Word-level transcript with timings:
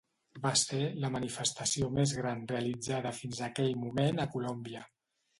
Va 0.43 0.51
ser 0.59 0.77
la 1.01 1.09
manifestació 1.15 1.89
més 1.97 2.13
gran 2.19 2.41
realitzada 2.51 3.11
fins 3.17 3.43
aquell 3.49 3.77
moment 3.83 4.23
a 4.23 4.27
Colòmbia. 4.37 4.83